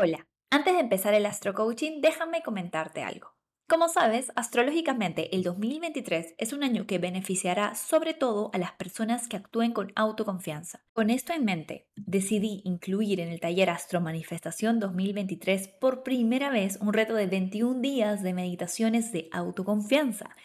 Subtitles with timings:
[0.00, 3.34] Hola, antes de empezar el astro coaching, déjame comentarte algo.
[3.68, 9.26] Como sabes, astrológicamente el 2023 es un año que beneficiará sobre todo a las personas
[9.26, 10.84] que actúen con autoconfianza.
[10.92, 16.78] Con esto en mente, decidí incluir en el taller Astro Manifestación 2023 por primera vez
[16.80, 20.36] un reto de 21 días de meditaciones de autoconfianza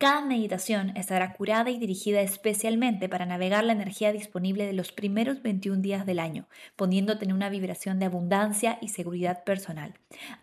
[0.00, 5.42] cada meditación estará curada y dirigida especialmente para navegar la energía disponible de los primeros
[5.42, 9.92] 21 días del año, poniéndote en una vibración de abundancia y seguridad personal.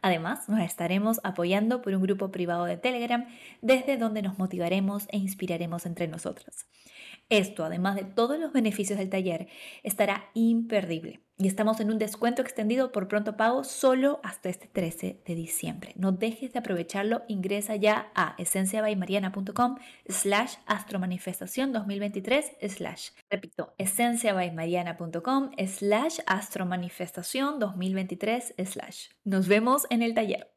[0.04, 3.26] Además, nos estaremos apoyando por un grupo privado de Telegram
[3.64, 6.68] desde donde nos motivaremos e inspiraremos entre nosotras.
[7.30, 9.48] Esto, además de todos los beneficios del taller,
[9.84, 15.22] estará imperdible y estamos en un descuento extendido por pronto pago solo hasta este 13
[15.26, 15.94] de diciembre.
[15.96, 19.78] No dejes de aprovecharlo, ingresa ya a esenciabaymariana.com
[20.08, 23.10] slash astromanifestación 2023 slash.
[23.30, 29.10] Repito, esenciabaymariana.com slash astromanifestación 2023 slash.
[29.24, 30.57] Nos vemos en el taller.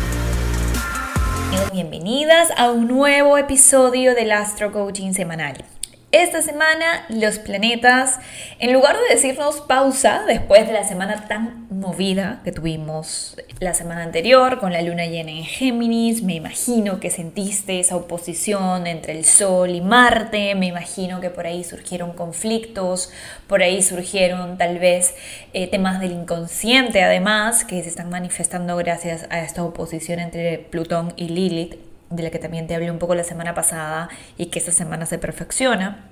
[1.73, 5.65] Bienvenidas a un nuevo episodio del Astro Coaching Semanal.
[6.11, 8.19] Esta semana los planetas,
[8.59, 14.03] en lugar de decirnos pausa después de la semana tan movida que tuvimos la semana
[14.03, 19.23] anterior con la luna llena en Géminis, me imagino que sentiste esa oposición entre el
[19.23, 23.09] Sol y Marte, me imagino que por ahí surgieron conflictos,
[23.47, 25.15] por ahí surgieron tal vez
[25.53, 31.13] eh, temas del inconsciente además que se están manifestando gracias a esta oposición entre Plutón
[31.15, 34.59] y Lilith de la que también te hablé un poco la semana pasada y que
[34.59, 36.07] esta semana se perfecciona.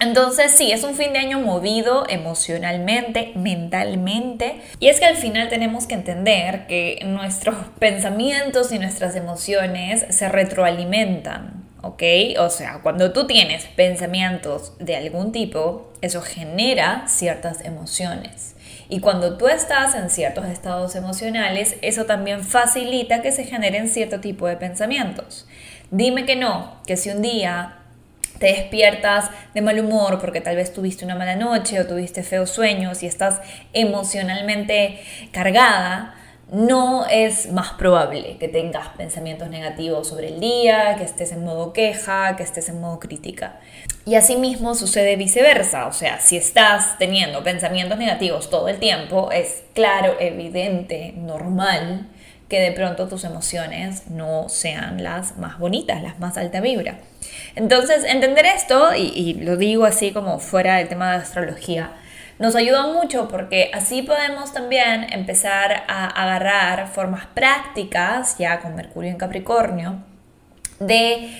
[0.00, 4.60] Entonces sí, es un fin de año movido emocionalmente, mentalmente.
[4.80, 10.28] Y es que al final tenemos que entender que nuestros pensamientos y nuestras emociones se
[10.28, 11.64] retroalimentan.
[11.82, 12.02] ¿Ok?
[12.38, 18.56] O sea, cuando tú tienes pensamientos de algún tipo, eso genera ciertas emociones.
[18.88, 24.20] Y cuando tú estás en ciertos estados emocionales, eso también facilita que se generen cierto
[24.20, 25.46] tipo de pensamientos.
[25.90, 27.78] Dime que no, que si un día
[28.38, 32.50] te despiertas de mal humor porque tal vez tuviste una mala noche o tuviste feos
[32.50, 33.40] sueños y estás
[33.72, 35.00] emocionalmente
[35.32, 36.14] cargada,
[36.52, 41.72] no es más probable que tengas pensamientos negativos sobre el día, que estés en modo
[41.72, 43.60] queja, que estés en modo crítica.
[44.06, 49.64] Y asimismo sucede viceversa, o sea, si estás teniendo pensamientos negativos todo el tiempo, es
[49.74, 52.08] claro, evidente, normal
[52.48, 56.98] que de pronto tus emociones no sean las más bonitas, las más alta vibra.
[57.56, 61.92] Entonces, entender esto, y, lo digo así como fuera del tema de astrología,
[62.38, 69.10] nos ayuda mucho porque así podemos también empezar a agarrar formas prácticas, ya con Mercurio
[69.10, 69.98] en Capricornio,
[70.80, 71.30] de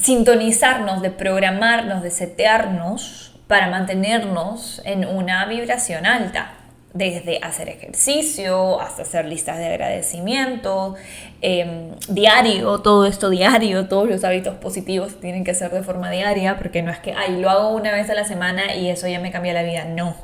[0.00, 6.57] sintonizarnos, de programarnos, de setearnos para mantenernos en una vibración alta
[6.94, 10.94] desde hacer ejercicio hasta hacer listas de agradecimiento,
[11.42, 16.56] em, diario, todo esto diario, todos los hábitos positivos tienen que ser de forma diaria,
[16.56, 19.20] porque no es que, ay, lo hago una vez a la semana y eso ya
[19.20, 20.16] me cambia la vida, no,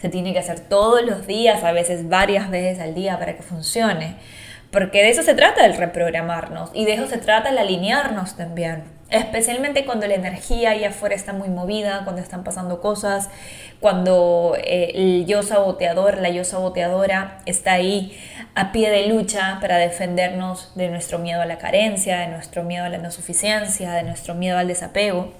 [0.00, 3.42] se tiene que hacer todos los días, a veces varias veces al día para que
[3.42, 4.16] funcione,
[4.70, 8.99] porque de eso se trata el reprogramarnos y de eso se trata el alinearnos también.
[9.10, 13.28] Especialmente cuando la energía ahí afuera está muy movida, cuando están pasando cosas,
[13.80, 18.16] cuando eh, el yo saboteador, la yo saboteadora está ahí
[18.54, 22.84] a pie de lucha para defendernos de nuestro miedo a la carencia, de nuestro miedo
[22.84, 25.32] a la no suficiencia, de nuestro miedo al desapego.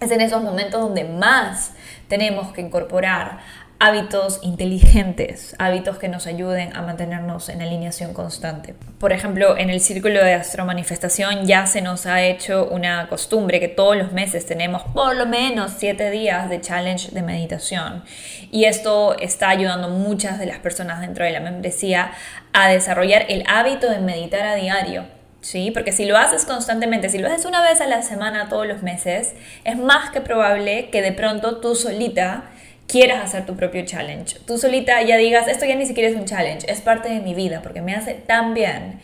[0.00, 1.72] Es en esos momentos donde más
[2.08, 3.38] tenemos que incorporar
[3.80, 8.74] hábitos inteligentes, hábitos que nos ayuden a mantenernos en alineación constante.
[8.98, 13.68] Por ejemplo, en el círculo de astromanifestación ya se nos ha hecho una costumbre que
[13.68, 18.02] todos los meses tenemos por lo menos 7 días de challenge de meditación.
[18.50, 22.12] Y esto está ayudando muchas de las personas dentro de la membresía
[22.52, 25.04] a desarrollar el hábito de meditar a diario.
[25.40, 25.70] ¿sí?
[25.70, 28.82] Porque si lo haces constantemente, si lo haces una vez a la semana todos los
[28.82, 32.50] meses, es más que probable que de pronto tú solita
[32.88, 34.40] quieras hacer tu propio challenge.
[34.46, 37.34] Tú solita ya digas, esto ya ni siquiera es un challenge, es parte de mi
[37.34, 39.00] vida porque me hace tan bien.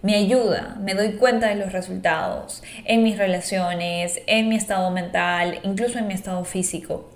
[0.00, 5.58] me ayuda, me doy cuenta de los resultados en mis relaciones, en mi estado mental,
[5.64, 7.10] incluso en mi estado físico.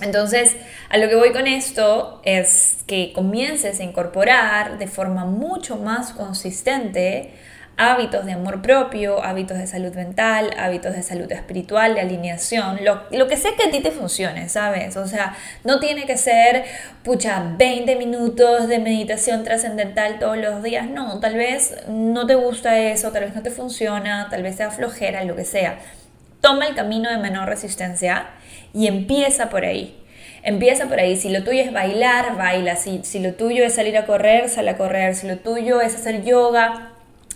[0.00, 0.56] Entonces,
[0.90, 6.12] a lo que voy con esto es que comiences a incorporar de forma mucho más
[6.12, 7.32] consistente
[7.78, 13.04] hábitos de amor propio, hábitos de salud mental, hábitos de salud espiritual, de alineación, lo,
[13.12, 14.96] lo, que sea que a ti te funcione, ¿sabes?
[14.96, 16.64] O sea, no tiene que ser,
[17.04, 22.78] pucha, 20 minutos de meditación trascendental todos los días, no, tal vez no te gusta
[22.78, 25.78] eso, tal vez no te funciona, tal vez sea flojera, lo que sea.
[26.40, 28.26] Toma el camino de menor resistencia
[28.74, 29.94] y empieza por ahí.
[30.42, 31.16] Empieza por ahí.
[31.16, 32.76] Si lo tuyo es bailar, baila.
[32.76, 35.16] Si, si lo tuyo es salir a correr, sal a correr.
[35.16, 36.92] Si lo tuyo es hacer yoga,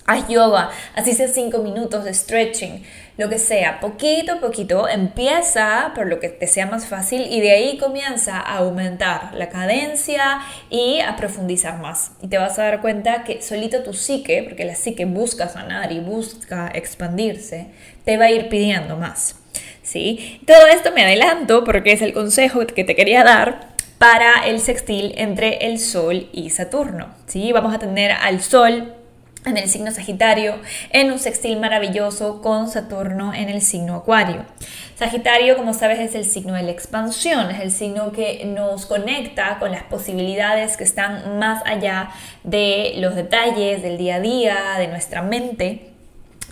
[0.07, 2.83] haz yoga, así sea cinco minutos de stretching,
[3.19, 7.41] lo que sea, poquito a poquito empieza por lo que te sea más fácil y
[7.41, 10.41] de ahí comienza a aumentar la cadencia
[10.71, 12.13] y a profundizar más.
[12.23, 15.93] Y te vas a dar cuenta que solito tu psique, porque la psique busca sanar
[15.93, 17.67] y busca expandirse,
[18.05, 19.37] te va a ir pidiendo más.
[19.83, 20.41] ¿Sí?
[20.47, 25.13] Todo esto me adelanto porque es el consejo que te quería dar para el sextil
[25.17, 27.09] entre el Sol y Saturno.
[27.27, 27.53] ¿sí?
[27.53, 28.95] Vamos a tener al Sol
[29.45, 30.61] en el signo Sagitario,
[30.91, 34.45] en un sextil maravilloso con Saturno en el signo Acuario.
[34.97, 39.59] Sagitario, como sabes, es el signo de la expansión, es el signo que nos conecta
[39.59, 42.11] con las posibilidades que están más allá
[42.45, 45.92] de los detalles del día a día, de nuestra mente.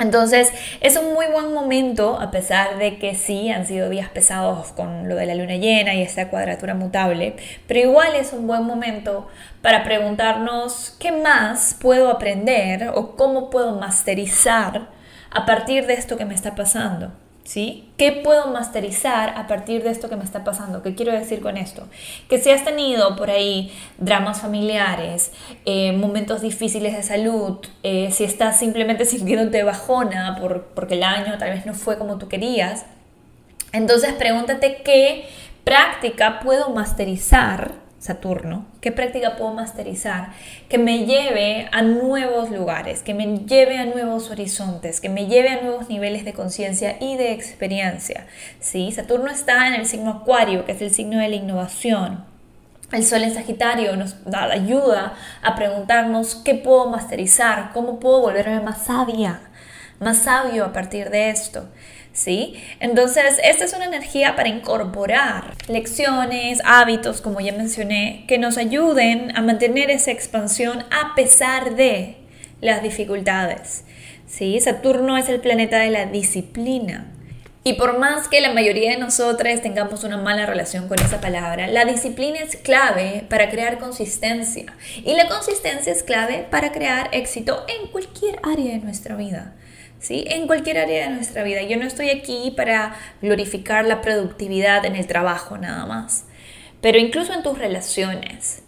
[0.01, 0.51] Entonces
[0.81, 5.09] es un muy buen momento, a pesar de que sí han sido días pesados con
[5.11, 7.37] lo de la luna llena y esta cuadratura mutable,
[7.69, 9.29] pero igual es un buen momento
[9.61, 14.89] para preguntarnos qué más puedo aprender o cómo puedo masterizar
[15.31, 17.13] a partir de esto que me está pasando.
[17.45, 17.89] ¿Sí?
[17.97, 20.83] ¿Qué puedo masterizar a partir de esto que me está pasando?
[20.83, 21.89] ¿Qué quiero decir con esto?
[22.29, 25.33] Que si has tenido por ahí dramas familiares,
[25.65, 31.39] eh, momentos difíciles de salud, eh, si estás simplemente sintiéndote bajona por, porque el año
[31.39, 32.85] tal vez no fue como tú querías,
[33.73, 35.25] entonces pregúntate qué
[35.65, 40.31] práctica puedo masterizar Saturno, qué práctica puedo masterizar
[40.71, 45.51] que me lleve a nuevos lugares, que me lleve a nuevos horizontes, que me lleve
[45.51, 48.27] a nuevos niveles de conciencia y de experiencia.
[48.59, 48.91] ¿sí?
[48.91, 52.25] Saturno está en el signo Acuario, que es el signo de la innovación.
[52.91, 55.13] El Sol en Sagitario nos ayuda
[55.43, 59.43] a preguntarnos qué puedo masterizar, cómo puedo volverme más sabia,
[60.01, 61.69] más sabio a partir de esto.
[62.13, 62.55] ¿Sí?
[62.81, 69.37] Entonces, esta es una energía para incorporar lecciones, hábitos, como ya mencioné, que nos ayuden
[69.37, 72.17] a mantener esa expansión a pesar de
[72.61, 73.85] las dificultades,
[74.27, 74.61] ¿sí?
[74.61, 77.07] Saturno es el planeta de la disciplina.
[77.63, 81.67] Y por más que la mayoría de nosotras tengamos una mala relación con esa palabra,
[81.67, 84.65] la disciplina es clave para crear consistencia.
[85.05, 89.53] Y la consistencia es clave para crear éxito en cualquier área de nuestra vida.
[90.01, 90.25] ¿Sí?
[90.27, 91.63] En cualquier área de nuestra vida.
[91.63, 96.25] Yo no estoy aquí para glorificar la productividad en el trabajo nada más,
[96.81, 98.63] pero incluso en tus relaciones.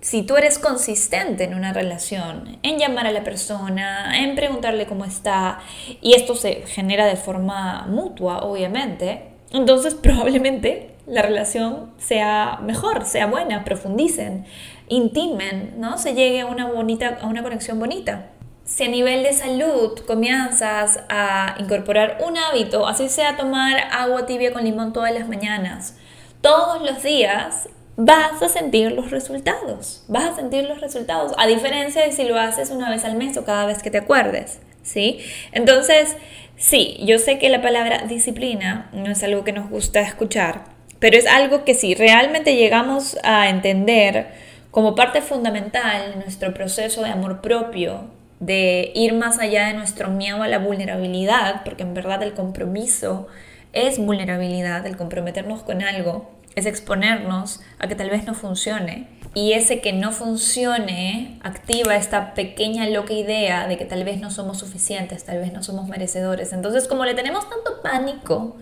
[0.00, 5.04] Si tú eres consistente en una relación, en llamar a la persona, en preguntarle cómo
[5.04, 5.58] está,
[6.00, 13.26] y esto se genera de forma mutua, obviamente, entonces probablemente la relación sea mejor, sea
[13.26, 14.46] buena, profundicen,
[14.88, 15.98] intimen, ¿no?
[15.98, 18.30] Se llegue a una bonita, a una conexión bonita
[18.68, 24.52] si a nivel de salud comienzas a incorporar un hábito, así sea tomar agua tibia
[24.52, 25.96] con limón todas las mañanas,
[26.42, 32.02] todos los días vas a sentir los resultados, vas a sentir los resultados, a diferencia
[32.02, 35.18] de si lo haces una vez al mes o cada vez que te acuerdes, ¿sí?
[35.52, 36.14] Entonces,
[36.56, 40.64] sí, yo sé que la palabra disciplina no es algo que nos gusta escuchar,
[40.98, 44.28] pero es algo que si realmente llegamos a entender
[44.70, 50.10] como parte fundamental en nuestro proceso de amor propio, de ir más allá de nuestro
[50.10, 53.26] miedo a la vulnerabilidad, porque en verdad el compromiso
[53.72, 59.08] es vulnerabilidad, el comprometernos con algo, es exponernos a que tal vez no funcione.
[59.34, 64.30] Y ese que no funcione activa esta pequeña loca idea de que tal vez no
[64.30, 66.52] somos suficientes, tal vez no somos merecedores.
[66.52, 68.56] Entonces, como le tenemos tanto pánico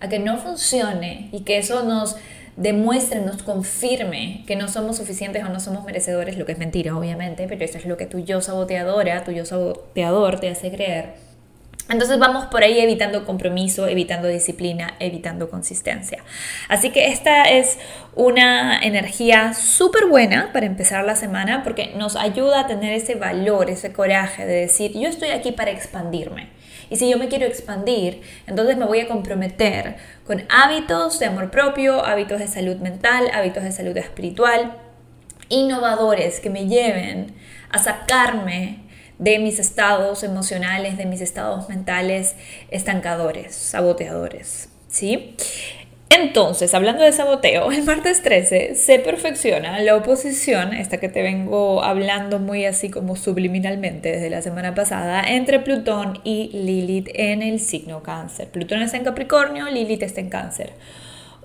[0.00, 2.16] a que no funcione y que eso nos
[2.58, 6.96] demuestre, nos confirme que no somos suficientes o no somos merecedores, lo que es mentira,
[6.96, 11.28] obviamente, pero eso es lo que tu yo saboteadora, tu yo saboteador te hace creer.
[11.88, 16.22] Entonces vamos por ahí evitando compromiso, evitando disciplina, evitando consistencia.
[16.68, 17.78] Así que esta es
[18.14, 23.70] una energía súper buena para empezar la semana porque nos ayuda a tener ese valor,
[23.70, 26.57] ese coraje de decir, yo estoy aquí para expandirme.
[26.90, 31.50] Y si yo me quiero expandir, entonces me voy a comprometer con hábitos de amor
[31.50, 34.76] propio, hábitos de salud mental, hábitos de salud espiritual,
[35.48, 37.34] innovadores que me lleven
[37.70, 38.80] a sacarme
[39.18, 42.36] de mis estados emocionales, de mis estados mentales
[42.70, 45.36] estancadores, saboteadores, ¿sí?
[46.10, 51.82] Entonces, hablando de saboteo, el martes 13 se perfecciona la oposición, esta que te vengo
[51.82, 57.60] hablando muy así como subliminalmente desde la semana pasada, entre Plutón y Lilith en el
[57.60, 58.48] signo cáncer.
[58.48, 60.72] Plutón está en Capricornio, Lilith está en cáncer.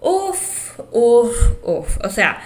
[0.01, 1.98] Uf, uf, uf.
[2.03, 2.41] O sea,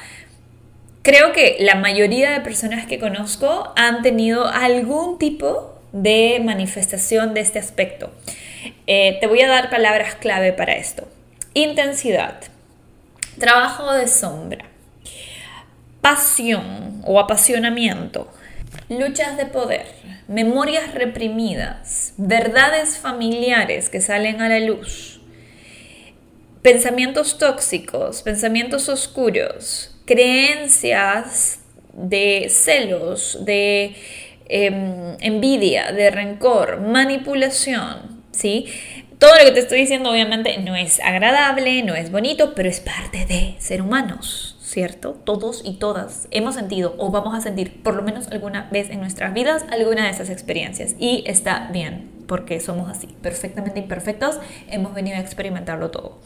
[1.03, 7.41] creo que la mayoría de personas que conozco han tenido algún tipo de manifestación de
[7.41, 8.12] este aspecto.
[8.88, 11.07] Eh, te voy a dar palabras clave para esto
[11.54, 12.39] intensidad,
[13.39, 14.66] trabajo de sombra,
[16.01, 18.32] pasión o apasionamiento,
[18.89, 19.86] luchas de poder,
[20.27, 25.22] memorias reprimidas, verdades familiares que salen a la luz,
[26.62, 31.60] pensamientos tóxicos, pensamientos oscuros, creencias
[31.94, 33.96] de celos, de
[34.50, 38.68] em, envidia, de rencor, manipulación, ¿sí?
[39.19, 42.79] Todo lo que te estoy diciendo obviamente no es agradable, no es bonito, pero es
[42.79, 45.13] parte de ser humanos, ¿cierto?
[45.13, 49.00] Todos y todas hemos sentido o vamos a sentir por lo menos alguna vez en
[49.00, 54.93] nuestras vidas alguna de esas experiencias y está bien, porque somos así, perfectamente imperfectos, hemos
[54.93, 56.19] venido a experimentarlo todo.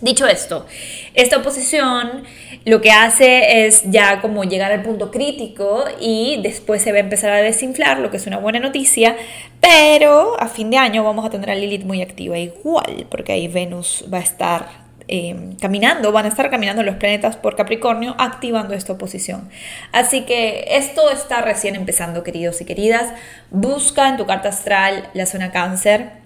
[0.00, 0.66] Dicho esto,
[1.14, 2.24] esta oposición
[2.66, 7.00] lo que hace es ya como llegar al punto crítico y después se va a
[7.00, 9.16] empezar a desinflar, lo que es una buena noticia,
[9.60, 13.48] pero a fin de año vamos a tener a Lilith muy activa igual, porque ahí
[13.48, 14.68] Venus va a estar
[15.08, 19.48] em, caminando, van a estar caminando los planetas por Capricornio activando esta oposición.
[19.92, 23.14] Así que esto está recién empezando, queridos y queridas.
[23.50, 26.25] Busca en tu carta astral la zona cáncer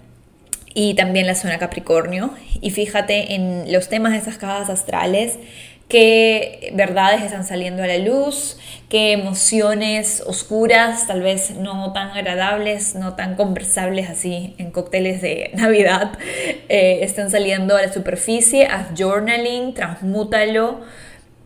[0.73, 2.31] y también la zona Capricornio.
[2.61, 5.37] Y fíjate en los temas de esas casas astrales,
[5.87, 12.95] qué verdades están saliendo a la luz, qué emociones oscuras, tal vez no tan agradables,
[12.95, 16.17] no tan conversables así en cócteles de Navidad,
[16.69, 18.67] eh, están saliendo a la superficie.
[18.67, 20.81] Haz journaling, transmútalo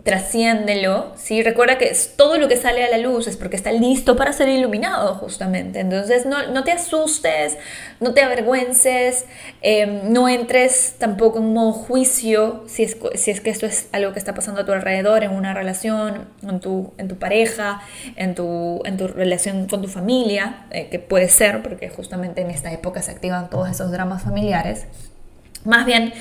[0.06, 1.42] trasciéndelo, ¿sí?
[1.42, 4.48] Recuerda que todo lo que sale a la luz es porque está listo para ser
[4.50, 5.80] iluminado, justamente.
[5.80, 7.58] Entonces, no, no te asustes,
[8.00, 9.26] no te avergüences,
[9.64, 14.14] em, no entres tampoco en modo juicio si es, si es que esto es algo
[14.14, 17.82] que está pasando a tu alrededor, en una relación, en tu, en tu pareja,
[18.16, 22.52] en tu, en tu relación con tu familia, eh, que puede ser, porque justamente en
[22.52, 24.86] esta época se activan todos esos dramas familiares.
[25.64, 26.14] Más bien,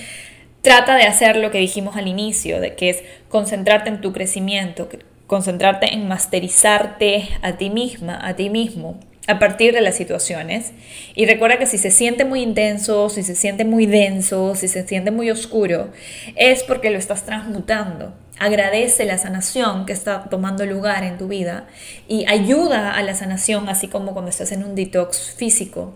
[0.64, 4.88] trata de hacer lo que dijimos al inicio, de que es concentrarte en tu crecimiento,
[5.28, 10.72] concentrarte en masterizarte a ti misma, a ti mismo, a partir de las situaciones.
[11.14, 14.86] Y recuerda que si se siente muy intenso, si se siente muy denso, si se
[14.86, 15.90] siente muy oscuro,
[16.34, 18.14] es porque lo estás transmutando.
[18.38, 21.68] Agradece la sanación que está tomando lugar en tu vida
[22.08, 25.94] y ayuda a la sanación, así como cuando estás en un detox físico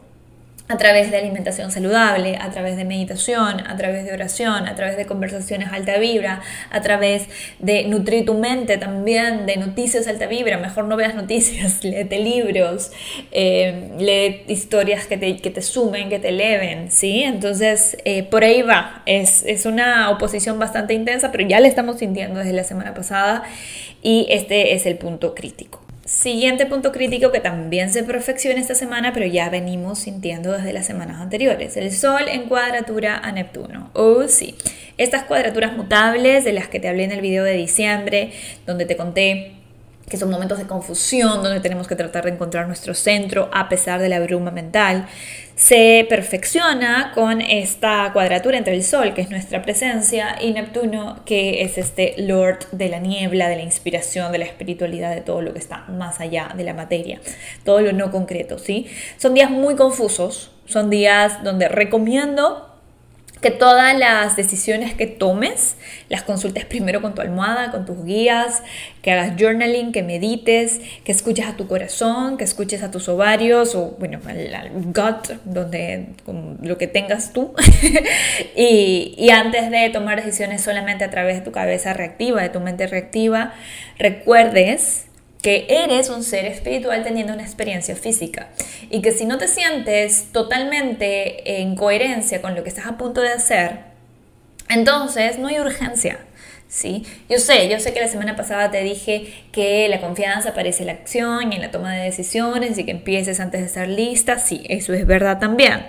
[0.68, 4.98] a través de alimentación saludable, a través de meditación, a través de oración, a través
[4.98, 7.26] de conversaciones alta vibra, a través
[7.58, 10.58] de nutrir tu mente también, de noticias alta vibra.
[10.58, 12.92] Mejor no veas noticias, léete libros,
[13.32, 17.22] eh, lee historias que te, que te, sumen, que te eleven, ¿sí?
[17.22, 19.02] Entonces, eh, por ahí va.
[19.06, 23.42] Es, es una oposición bastante intensa, pero ya la estamos sintiendo desde la semana pasada
[24.02, 25.87] y este es el punto crítico.
[26.08, 30.86] Siguiente punto crítico que también se perfecciona esta semana, pero ya venimos sintiendo desde las
[30.86, 31.76] semanas anteriores.
[31.76, 33.90] El Sol en cuadratura a Neptuno.
[33.92, 34.54] Oh, sí.
[34.96, 38.32] Estas cuadraturas mutables de las que te hablé en el video de diciembre,
[38.64, 39.52] donde te conté
[40.08, 44.00] que son momentos de confusión, donde tenemos que tratar de encontrar nuestro centro a pesar
[44.00, 45.06] de la bruma mental,
[45.58, 51.62] se perfecciona con esta cuadratura entre el Sol, que es nuestra presencia, y Neptuno, que
[51.62, 55.52] es este Lord de la niebla, de la inspiración, de la espiritualidad, de todo lo
[55.52, 57.20] que está más allá de la materia,
[57.64, 58.86] todo lo no concreto, ¿sí?
[59.16, 62.67] Son días muy confusos, son días donde recomiendo
[63.40, 65.76] que todas las decisiones que tomes
[66.08, 68.62] las consultes primero con tu almohada, con tus guías,
[69.02, 73.74] que hagas journaling, que medites, que escuches a tu corazón, que escuches a tus ovarios
[73.74, 76.08] o, bueno, al, gut, donde,
[76.62, 77.54] lo que tengas tú.
[78.56, 82.60] y, y antes de tomar decisiones solamente a través de tu cabeza reactiva, de tu
[82.60, 83.54] mente reactiva,
[83.98, 85.07] recuerdes
[85.42, 88.48] que eres un ser espiritual teniendo una experiencia física
[88.90, 93.20] y que si no te sientes totalmente en coherencia con lo que estás a punto
[93.20, 93.80] de hacer,
[94.68, 96.18] entonces no hay urgencia.
[96.68, 97.06] ¿sí?
[97.28, 100.88] Yo sé, yo sé que la semana pasada te dije que la confianza aparece en
[100.88, 104.38] la acción y en la toma de decisiones y que empieces antes de estar lista,
[104.38, 105.86] sí, eso es verdad también.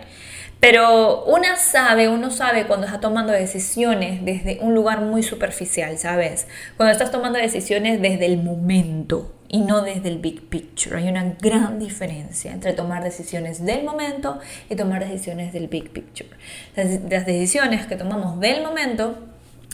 [0.59, 6.47] Pero una sabe, uno sabe cuando está tomando decisiones desde un lugar muy superficial, ¿sabes?
[6.75, 10.97] Cuando estás tomando decisiones desde el momento, y no desde el big picture.
[10.97, 14.39] Hay una gran diferencia entre tomar decisiones del momento
[14.69, 16.29] y tomar decisiones del big picture.
[16.75, 19.17] Las, decisiones que tomamos del momento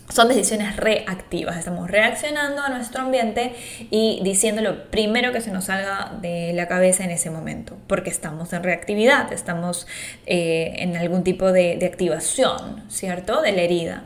[0.09, 3.55] son decisiones reactivas, estamos reaccionando a nuestro ambiente
[3.89, 8.11] y diciendo lo primero que se nos salga de la cabeza en ese momento, porque
[8.11, 9.87] estamos en reactividad, estamos
[10.27, 13.41] eh, en algún tipo de, de activación, ¿cierto?
[13.41, 14.05] De la herida.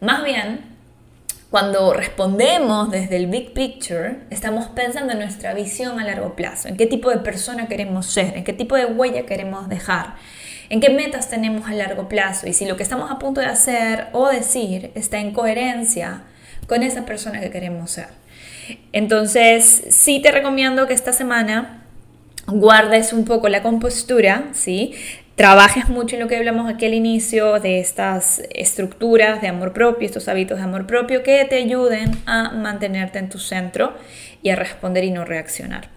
[0.00, 0.69] Más bien,
[1.50, 6.76] cuando respondemos desde el big picture, estamos pensando en nuestra visión a largo plazo, en
[6.76, 10.14] qué tipo de persona queremos ser, en qué tipo de huella queremos dejar,
[10.68, 13.46] en qué metas tenemos a largo plazo y si lo que estamos a punto de
[13.46, 16.22] hacer o decir está en coherencia
[16.68, 18.06] con esa persona que queremos ser.
[18.92, 21.82] Entonces, sí te recomiendo que esta semana
[22.46, 24.94] guardes un poco la compostura, ¿sí?
[25.40, 30.04] Trabajes mucho en lo que hablamos aquí al inicio de estas estructuras de amor propio,
[30.04, 33.94] estos hábitos de amor propio que te ayuden a mantenerte en tu centro
[34.42, 35.88] y a responder y no reaccionar.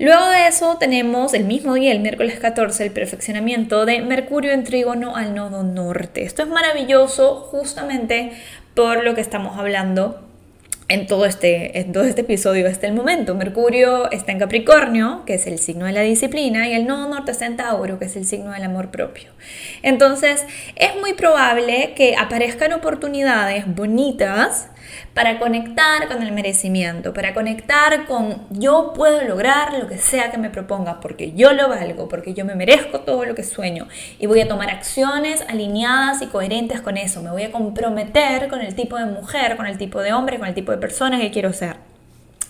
[0.00, 4.64] Luego de eso tenemos el mismo día, el miércoles 14, el perfeccionamiento de Mercurio en
[4.64, 6.24] trígono al nodo norte.
[6.24, 8.32] Esto es maravilloso justamente
[8.74, 10.27] por lo que estamos hablando
[10.88, 13.34] en todo este, en todo este episodio hasta el momento.
[13.34, 17.32] Mercurio está en Capricornio, que es el signo de la disciplina, y el nodo norte
[17.32, 19.30] está en Tauro, que es el signo del amor propio.
[19.82, 20.44] Entonces,
[20.76, 24.68] es muy probable que aparezcan oportunidades bonitas
[25.14, 30.38] para conectar con el merecimiento, para conectar con yo puedo lograr lo que sea que
[30.38, 34.26] me proponga, porque yo lo valgo, porque yo me merezco todo lo que sueño y
[34.26, 38.74] voy a tomar acciones alineadas y coherentes con eso, me voy a comprometer con el
[38.74, 41.52] tipo de mujer, con el tipo de hombre, con el tipo de persona que quiero
[41.52, 41.87] ser.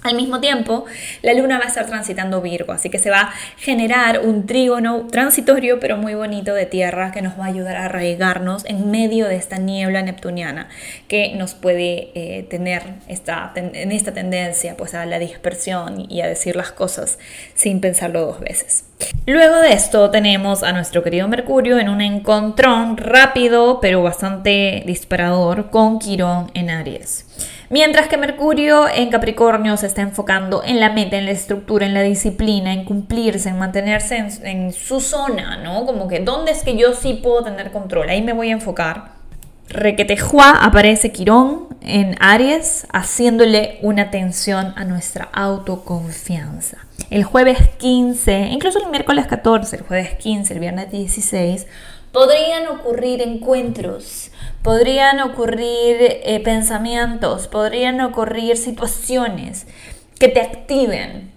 [0.05, 0.85] Al mismo tiempo,
[1.23, 5.09] la luna va a estar transitando Virgo, así que se va a generar un trígono
[5.11, 9.27] transitorio pero muy bonito de tierra que nos va a ayudar a arraigarnos en medio
[9.27, 10.69] de esta niebla neptuniana
[11.09, 16.29] que nos puede eh, tener esta, en esta tendencia pues, a la dispersión y a
[16.29, 17.19] decir las cosas
[17.55, 18.85] sin pensarlo dos veces.
[19.27, 25.71] Luego de esto tenemos a nuestro querido Mercurio en un encontrón rápido pero bastante disparador
[25.71, 27.25] con Quirón en Aries.
[27.71, 31.93] Mientras que Mercurio en Capricornio se está enfocando en la meta, en la estructura, en
[31.93, 35.85] la disciplina, en cumplirse, en mantenerse en, su zona, ¿no?
[35.85, 38.09] Como que, ¿dónde es que yo sí puedo tener control?
[38.09, 39.19] Ahí me voy a enfocar.
[39.69, 46.79] Requetejua aparece Quirón en Aries, haciéndole una atención a nuestra autoconfianza.
[47.11, 51.67] El jueves 15, incluso el miércoles 14, el jueves 15, el viernes 16,
[52.13, 54.31] podrían ocurrir encuentros
[54.63, 59.67] podrían ocurrir eh, pensamientos, podrían ocurrir situaciones
[60.19, 61.33] que te activen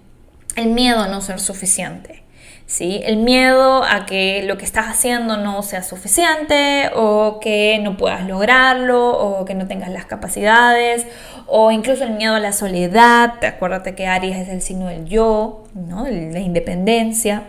[0.56, 2.24] el miedo a no ser suficiente.
[2.66, 3.02] ¿sí?
[3.06, 8.28] El miedo a que lo que estás haciendo no sea suficiente o que no puedas
[8.28, 11.06] lograrlo o que no tengas las capacidades
[11.48, 13.44] o incluso el miedo a la soledad.
[13.44, 16.06] Acuérdate que Aries es el signo del yo, ¿no?
[16.06, 17.44] la independencia.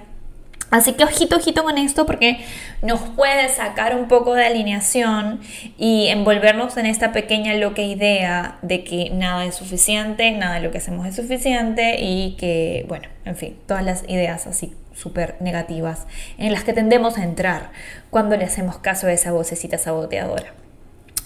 [0.73, 2.39] Así que ojito, ojito con esto porque
[2.81, 5.41] nos puede sacar un poco de alineación
[5.77, 10.71] y envolvernos en esta pequeña loca idea de que nada es suficiente, nada de lo
[10.71, 16.07] que hacemos es suficiente y que, bueno, en fin, todas las ideas así súper negativas
[16.39, 17.71] en las que tendemos a entrar
[18.09, 20.55] cuando le hacemos caso a esa vocecita saboteadora.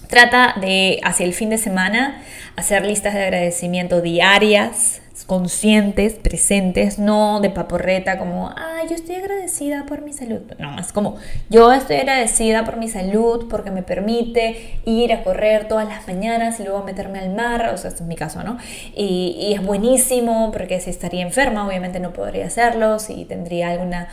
[0.08, 2.20] Trata de, hacia el fin de semana,
[2.56, 9.86] hacer listas de agradecimiento diarias, conscientes, presentes, no de paporreta como, ah, yo estoy agradecida
[9.86, 10.42] por mi salud.
[10.58, 11.16] No, es como,
[11.48, 16.60] yo estoy agradecida por mi salud porque me permite ir a correr todas las mañanas
[16.60, 18.58] y luego meterme al mar, o sea, este es mi caso, ¿no?
[18.94, 24.08] Y, es buenísimo porque si estaría enferma, obviamente no podría hacerlo, si tendría alguna...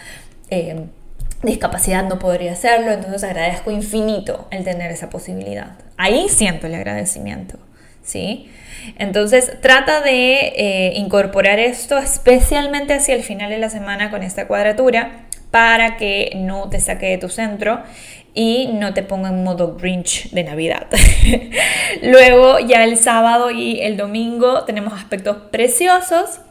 [0.50, 0.86] Eh,
[1.44, 5.74] discapacidad no podría hacerlo, entonces agradezco infinito el tener esa posibilidad.
[5.98, 7.58] Ahí siento el agradecimiento,
[8.04, 8.50] ¿sí?
[8.98, 14.48] Entonces trata de eh, incorporar esto especialmente hacia el final de la semana con esta
[14.48, 17.82] cuadratura para que no te saque de tu centro
[18.34, 20.88] y no te ponga en modo Grinch de Navidad.
[22.02, 26.42] Luego ya el sábado y el domingo tenemos aspectos preciosos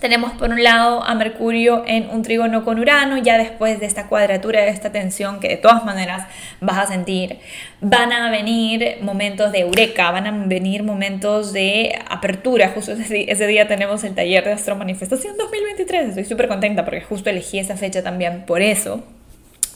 [0.00, 4.08] tenemos por un lado a Mercurio en un trígono con Urano, ya después de esta
[4.08, 6.26] cuadratura, de esta tensión que de todas maneras
[6.60, 7.38] vas a sentir,
[7.80, 12.72] van a venir momentos de eureka, van a venir momentos de apertura.
[12.74, 17.30] Justo ese, día tenemos el taller de Astro Manifestación 2023, estoy súper contenta porque justo
[17.30, 19.02] elegí esa fecha también por eso.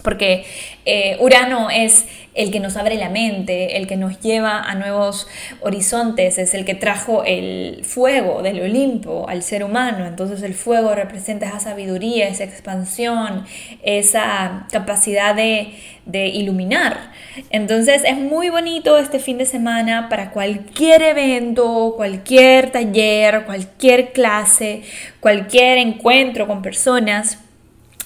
[0.02, 0.44] Porque
[0.84, 5.26] eh, Urano es el que nos abre la mente, el que nos lleva a nuevos
[5.60, 10.06] horizontes, es el que trajo el fuego del Olimpo al ser humano.
[10.06, 13.44] Entonces el fuego representa esa sabiduría, esa expansión,
[13.82, 15.74] esa capacidad de,
[16.06, 17.12] de iluminar.
[17.50, 24.82] Entonces es muy bonito este fin de semana para cualquier evento, cualquier taller, cualquier clase,
[25.18, 27.38] cualquier encuentro con personas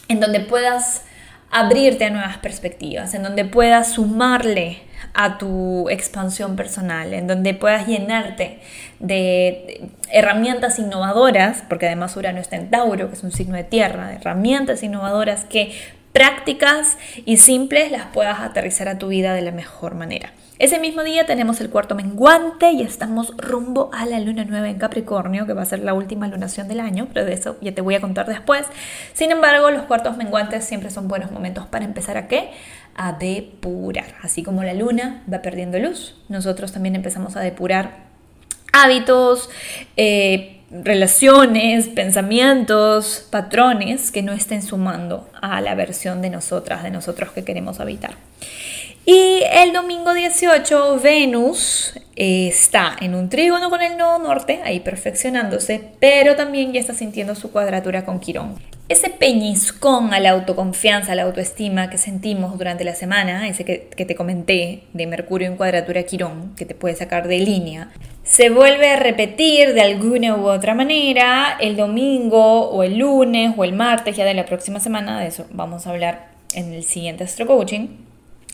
[0.09, 1.03] en donde puedas
[1.51, 7.87] abrirte a nuevas perspectivas, en donde puedas sumarle a tu expansión personal, en donde puedas
[7.87, 8.59] llenarte
[8.99, 14.09] de herramientas innovadoras, porque además Urano está en Tauro, que es un signo de tierra,
[14.09, 15.73] de herramientas innovadoras que
[16.13, 20.33] prácticas y simples las puedas aterrizar a tu vida de la mejor manera.
[20.61, 24.79] Ese mismo día tenemos el cuarto menguante y estamos rumbo a la luna nueva en
[24.79, 27.81] Capricornio, que va a ser la última lunación del año, pero de eso ya te
[27.81, 28.65] voy a contar después.
[29.15, 32.51] Sin embargo, los cuartos menguantes siempre son buenos momentos para empezar a qué?
[32.95, 34.15] A depurar.
[34.23, 38.05] Así como la luna va perdiendo luz, nosotros también empezamos a depurar
[38.73, 39.51] hábitos,
[39.97, 47.33] eh, relaciones, pensamientos, patrones que no estén sumando a la versión de nosotras, de nosotros
[47.33, 48.15] que queremos habitar.
[49.07, 54.81] Y el domingo 18, Venus eh, está en un trígono con el nodo norte, ahí
[54.81, 58.55] perfeccionándose, pero también ya está sintiendo su cuadratura con Quirón.
[58.89, 63.79] Ese peñiscón a la autoconfianza, a la autoestima que sentimos durante la semana, ese que,
[63.79, 67.91] te comenté de Mercurio en cuadratura Quirón, que te puede sacar de línea,
[68.23, 73.65] se vuelve a repetir de alguna u otra manera el domingo o el lunes o
[73.65, 77.25] el martes ya de la próxima semana, de eso vamos a hablar en el siguiente
[77.25, 77.89] Astro Coaching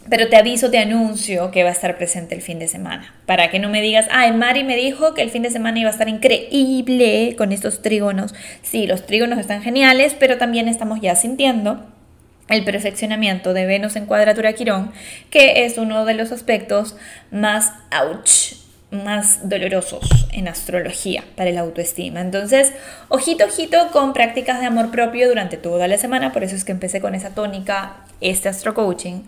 [0.09, 3.15] pero te aviso, te anuncio que va a estar presente el fin de semana.
[3.27, 5.89] Para que no me digas, ay, Mari me dijo que el fin de semana iba
[5.89, 8.35] a estar increíble con estos trígonos.
[8.63, 11.87] Sí, los trígonos están geniales, pero también estamos ya sintiendo
[12.49, 14.91] el perfeccionamiento de Venus en cuadratura Quirón,
[15.31, 16.97] que es uno de los aspectos
[17.31, 18.61] más ouch
[18.91, 22.21] más dolorosos en astrología para el autoestima.
[22.21, 22.73] Entonces,
[23.09, 26.73] ojito, ojito con prácticas de amor propio durante toda la semana, por eso es que
[26.73, 29.22] empecé con esa tónica, este astro coaching,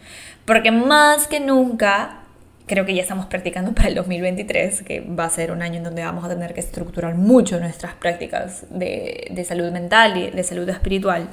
[0.45, 2.19] porque más que nunca
[2.67, 5.85] creo que ya estamos practicando para el 2023, que va a ser un año en
[5.85, 10.43] donde vamos a tener que estructurar mucho nuestras prácticas de, de salud mental y de
[10.43, 11.29] salud espiritual.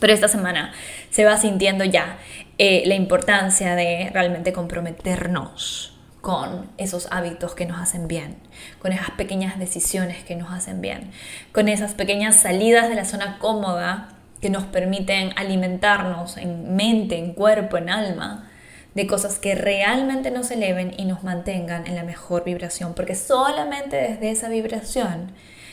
[0.00, 0.72] Pero esta semana
[1.10, 2.18] se va sintiendo ya
[2.58, 8.36] eh, la importancia de realmente comprometernos con esos hábitos que nos hacen bien,
[8.80, 11.12] con esas pequeñas decisiones que nos hacen bien,
[11.52, 14.15] con esas pequeñas salidas de la zona cómoda
[14.46, 18.48] que nos permiten alimentarnos en mente, en cuerpo, en alma,
[18.94, 23.96] de cosas que realmente nos eleven y nos mantengan en la mejor vibración, porque solamente
[23.96, 25.32] desde esa vibración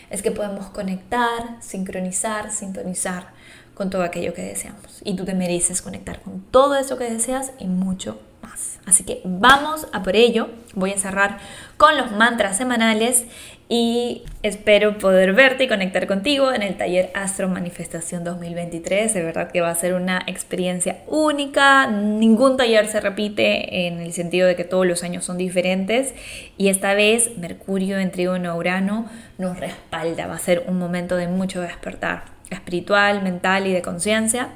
[0.10, 3.28] es que podemos conectar, sincronizar, sintonizar
[3.76, 5.02] con todo aquello que deseamos.
[5.04, 8.80] Y tú te mereces conectar con todo eso que deseas y mucho más.
[8.88, 10.50] Así que vamos a por ello.
[10.74, 11.38] Voy a cerrar
[11.78, 13.26] con los mantras semanales
[13.70, 19.14] y espero poder verte y conectar contigo en el taller Astro Manifestación 2023.
[19.14, 21.88] De verdad que va a ser una experiencia única.
[21.88, 26.14] Ningún taller se repite en el sentido de que todos los años son diferentes
[26.58, 30.28] y esta vez Mercurio en Trígono Urano nos respalda.
[30.28, 34.50] Va a ser un momento de mucho despertar espiritual, mental y de conciencia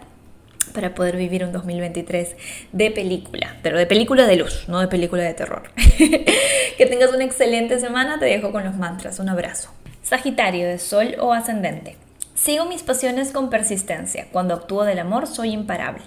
[0.67, 2.35] para poder vivir un 2023
[2.71, 5.71] de película, pero de película de luz, no de película de terror.
[6.77, 9.69] que tengas una excelente semana, te dejo con los mantras, un abrazo.
[10.03, 11.97] Sagitario de Sol o Ascendente.
[12.33, 16.03] Sigo mis pasiones con persistencia, cuando actúo del amor soy imparable.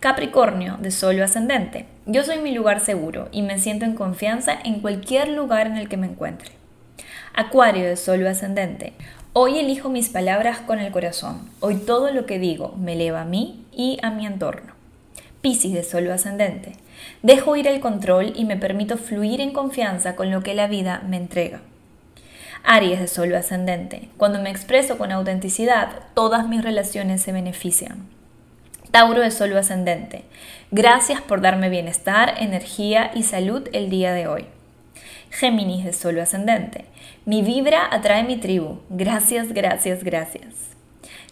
[0.00, 1.86] Capricornio de Sol o Ascendente.
[2.04, 5.88] Yo soy mi lugar seguro y me siento en confianza en cualquier lugar en el
[5.88, 6.50] que me encuentre.
[7.32, 8.92] Acuario de Sol o Ascendente.
[9.38, 11.50] Hoy elijo mis palabras con el corazón.
[11.60, 14.72] Hoy todo lo que digo me eleva a mí y a mi entorno.
[15.42, 16.72] Piscis de Sol ascendente.
[17.22, 21.02] Dejo ir el control y me permito fluir en confianza con lo que la vida
[21.06, 21.60] me entrega.
[22.64, 24.08] Aries de Sol ascendente.
[24.16, 28.08] Cuando me expreso con autenticidad, todas mis relaciones se benefician.
[28.90, 30.24] Tauro de Sol ascendente.
[30.70, 34.46] Gracias por darme bienestar, energía y salud el día de hoy.
[35.28, 36.86] Géminis de Sol ascendente.
[37.26, 38.78] Mi vibra atrae mi tribu.
[38.88, 40.54] Gracias, gracias, gracias.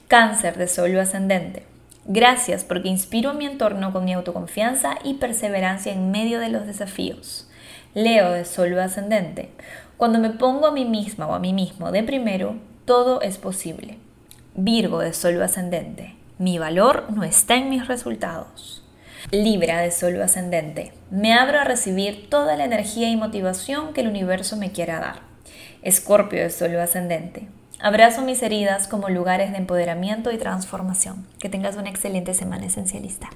[0.08, 1.62] Cáncer de Sol ascendente.
[2.04, 6.66] Gracias porque inspiro a mi entorno con mi autoconfianza y perseverancia en medio de los
[6.66, 7.48] desafíos.
[7.94, 9.50] Leo de Sol ascendente.
[9.96, 13.98] Cuando me pongo a mí misma o a mí mismo de primero, todo es posible.
[14.56, 16.16] Virgo de Sol ascendente.
[16.38, 18.82] Mi valor no está en mis resultados.
[19.30, 20.92] Libra de Sol ascendente.
[21.12, 25.33] Me abro a recibir toda la energía y motivación que el universo me quiera dar.
[25.84, 27.46] Escorpio de Sol ascendente.
[27.78, 31.26] Abrazo mis heridas como lugares de empoderamiento y transformación.
[31.38, 33.28] Que tengas una excelente semana esencialista.